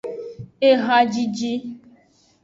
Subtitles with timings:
[0.69, 1.51] Ehajiji.